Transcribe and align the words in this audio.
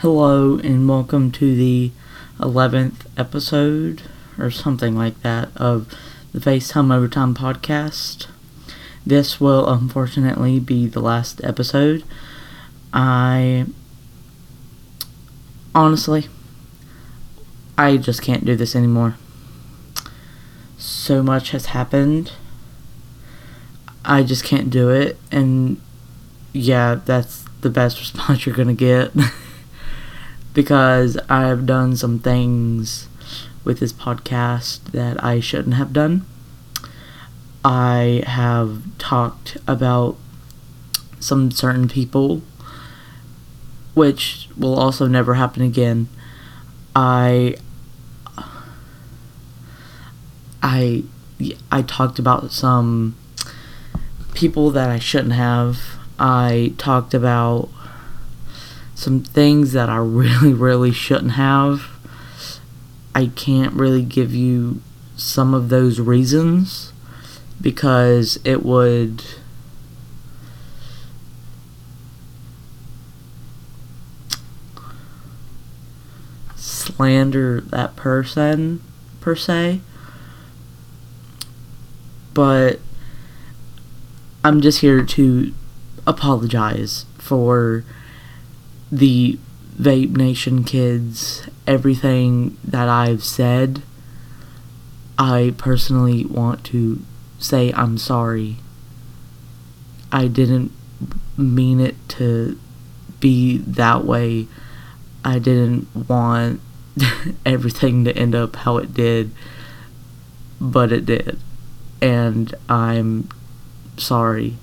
Hello, 0.00 0.58
and 0.58 0.86
welcome 0.86 1.32
to 1.32 1.56
the 1.56 1.90
11th 2.38 3.06
episode, 3.16 4.02
or 4.38 4.50
something 4.50 4.94
like 4.94 5.18
that, 5.22 5.48
of 5.56 5.88
the 6.34 6.38
FaceTime 6.38 6.94
Overtime 6.94 7.34
podcast. 7.34 8.26
This 9.06 9.40
will 9.40 9.66
unfortunately 9.66 10.60
be 10.60 10.86
the 10.86 11.00
last 11.00 11.42
episode. 11.42 12.04
I. 12.92 13.64
Honestly, 15.74 16.26
I 17.78 17.96
just 17.96 18.20
can't 18.20 18.44
do 18.44 18.54
this 18.54 18.76
anymore. 18.76 19.16
So 20.76 21.22
much 21.22 21.52
has 21.52 21.66
happened. 21.66 22.32
I 24.04 24.24
just 24.24 24.44
can't 24.44 24.68
do 24.68 24.90
it, 24.90 25.16
and 25.32 25.80
yeah, 26.52 26.96
that's 26.96 27.46
the 27.62 27.70
best 27.70 27.98
response 27.98 28.44
you're 28.44 28.54
gonna 28.54 28.74
get. 28.74 29.10
because 30.56 31.18
I've 31.28 31.66
done 31.66 31.96
some 31.96 32.18
things 32.18 33.08
with 33.62 33.78
this 33.78 33.92
podcast 33.92 34.82
that 34.92 35.22
I 35.22 35.38
shouldn't 35.38 35.74
have 35.74 35.92
done. 35.92 36.24
I 37.62 38.22
have 38.26 38.80
talked 38.96 39.58
about 39.68 40.16
some 41.20 41.50
certain 41.50 41.88
people, 41.88 42.40
which 43.92 44.48
will 44.56 44.74
also 44.74 45.06
never 45.06 45.34
happen 45.34 45.60
again. 45.60 46.08
I 46.94 47.56
I 50.62 51.04
I 51.70 51.82
talked 51.82 52.18
about 52.18 52.50
some 52.50 53.14
people 54.32 54.70
that 54.70 54.88
I 54.88 54.98
shouldn't 54.98 55.34
have. 55.34 55.98
I 56.18 56.72
talked 56.78 57.12
about 57.12 57.68
some 58.96 59.22
things 59.22 59.72
that 59.72 59.88
I 59.88 59.98
really, 59.98 60.52
really 60.52 60.90
shouldn't 60.90 61.32
have. 61.32 61.82
I 63.14 63.26
can't 63.28 63.74
really 63.74 64.02
give 64.02 64.34
you 64.34 64.82
some 65.16 65.54
of 65.54 65.68
those 65.68 66.00
reasons 66.00 66.92
because 67.60 68.38
it 68.44 68.64
would 68.64 69.22
slander 76.54 77.60
that 77.60 77.96
person 77.96 78.82
per 79.20 79.34
se 79.34 79.80
but 82.34 82.78
I'm 84.44 84.60
just 84.60 84.80
here 84.80 85.02
to 85.02 85.54
apologize 86.06 87.06
for 87.16 87.82
the 88.90 89.38
Vape 89.80 90.16
Nation 90.16 90.64
kids, 90.64 91.48
everything 91.66 92.56
that 92.64 92.88
I've 92.88 93.24
said. 93.24 93.82
I 95.18 95.54
personally 95.56 96.24
want 96.24 96.64
to 96.66 97.02
say 97.38 97.72
I'm 97.72 97.98
sorry. 97.98 98.56
I 100.12 100.28
didn't 100.28 100.72
mean 101.36 101.80
it 101.80 101.96
to 102.10 102.58
be 103.20 103.58
that 103.58 104.04
way. 104.04 104.46
I 105.24 105.38
didn't 105.38 105.88
want 106.08 106.60
everything 107.46 108.04
to 108.04 108.16
end 108.16 108.34
up 108.34 108.56
how 108.56 108.78
it 108.78 108.94
did, 108.94 109.30
but 110.60 110.92
it 110.92 111.04
did. 111.04 111.38
And 112.00 112.54
I'm 112.68 113.28
sorry. 113.96 114.56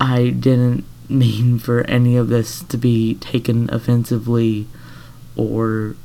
I 0.00 0.30
didn't 0.30 0.84
mean 1.08 1.58
for 1.58 1.82
any 1.82 2.16
of 2.16 2.28
this 2.28 2.62
to 2.64 2.76
be 2.76 3.14
taken 3.16 3.72
offensively 3.72 4.66
or 5.36 5.96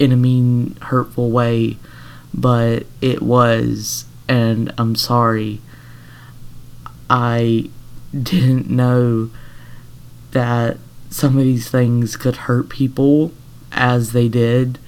in 0.00 0.12
a 0.12 0.16
mean, 0.16 0.76
hurtful 0.80 1.30
way, 1.30 1.76
but 2.32 2.86
it 3.00 3.20
was, 3.20 4.06
and 4.26 4.72
I'm 4.78 4.96
sorry. 4.96 5.60
I 7.08 7.68
didn't 8.18 8.70
know 8.70 9.30
that 10.30 10.78
some 11.10 11.36
of 11.36 11.44
these 11.44 11.68
things 11.68 12.16
could 12.16 12.36
hurt 12.36 12.70
people 12.70 13.32
as 13.72 14.12
they 14.12 14.28
did, 14.28 14.78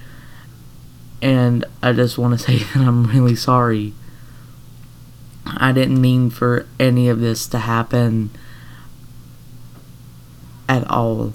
and 1.21 1.63
I 1.81 1.93
just 1.93 2.17
want 2.17 2.39
to 2.39 2.43
say 2.43 2.57
that 2.73 2.77
I'm 2.77 3.05
really 3.05 3.35
sorry. 3.35 3.93
I 5.45 5.71
didn't 5.73 6.01
mean 6.01 6.31
for 6.31 6.65
any 6.79 7.07
of 7.07 7.19
this 7.19 7.45
to 7.47 7.59
happen 7.59 8.31
at 10.67 10.89
all. 10.89 11.33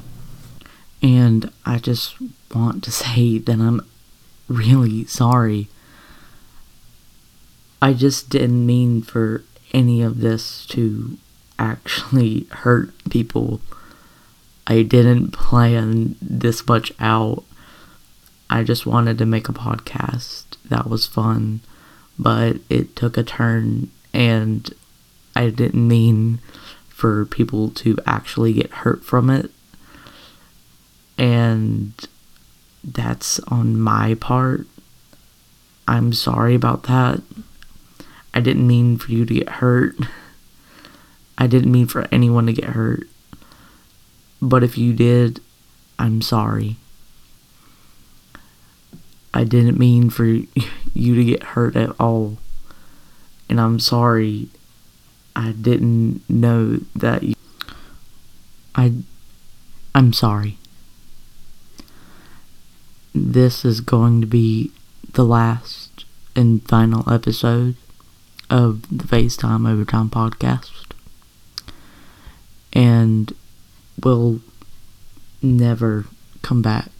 And 1.02 1.50
I 1.64 1.78
just 1.78 2.16
want 2.54 2.82
to 2.84 2.90
say 3.02 3.38
that 3.38 3.60
I'm 3.60 3.80
really 4.48 5.04
sorry. 5.04 5.68
I 7.80 7.92
just 7.92 8.30
didn't 8.30 8.66
mean 8.66 9.02
for 9.02 9.44
any 9.72 10.02
of 10.02 10.20
this 10.20 10.66
to 10.66 11.18
actually 11.58 12.46
hurt 12.50 12.92
people. 13.10 13.60
I 14.66 14.82
didn't 14.82 15.30
plan 15.30 16.16
this 16.20 16.66
much 16.66 16.92
out. 17.00 17.44
I 18.50 18.64
just 18.64 18.86
wanted 18.86 19.18
to 19.18 19.26
make 19.26 19.48
a 19.48 19.52
podcast 19.52 20.44
that 20.68 20.88
was 20.88 21.06
fun, 21.06 21.60
but 22.18 22.56
it 22.68 22.96
took 22.96 23.16
a 23.16 23.22
turn 23.22 23.90
and 24.12 24.70
I 25.36 25.50
didn't 25.50 25.86
mean 25.86 26.40
for 26.98 27.24
people 27.24 27.70
to 27.70 27.96
actually 28.04 28.52
get 28.52 28.72
hurt 28.82 29.04
from 29.04 29.30
it. 29.30 29.52
And 31.16 31.92
that's 32.82 33.38
on 33.46 33.78
my 33.78 34.14
part. 34.14 34.66
I'm 35.86 36.12
sorry 36.12 36.56
about 36.56 36.82
that. 36.84 37.20
I 38.34 38.40
didn't 38.40 38.66
mean 38.66 38.98
for 38.98 39.12
you 39.12 39.24
to 39.24 39.32
get 39.32 39.48
hurt. 39.48 39.94
I 41.38 41.46
didn't 41.46 41.70
mean 41.70 41.86
for 41.86 42.08
anyone 42.10 42.46
to 42.46 42.52
get 42.52 42.70
hurt. 42.70 43.06
But 44.42 44.64
if 44.64 44.76
you 44.76 44.92
did, 44.92 45.40
I'm 46.00 46.20
sorry. 46.20 46.78
I 49.32 49.44
didn't 49.44 49.78
mean 49.78 50.10
for 50.10 50.24
you 50.94 51.14
to 51.14 51.24
get 51.24 51.44
hurt 51.54 51.76
at 51.76 51.94
all. 52.00 52.38
And 53.48 53.60
I'm 53.60 53.78
sorry 53.78 54.48
I 55.38 55.52
didn't 55.52 56.28
know 56.28 56.80
that 56.96 57.22
you. 57.22 57.36
I. 58.74 58.92
I'm 59.94 60.12
sorry. 60.12 60.58
This 63.14 63.64
is 63.64 63.80
going 63.80 64.20
to 64.20 64.26
be 64.26 64.72
the 65.12 65.24
last 65.24 66.04
and 66.34 66.66
final 66.66 67.08
episode 67.12 67.76
of 68.50 68.82
the 68.90 69.04
FaceTime 69.04 69.68
Overtime 69.68 70.10
podcast. 70.10 70.70
And 72.72 73.32
we'll 74.02 74.40
never 75.40 76.06
come 76.42 76.62
back 76.62 76.90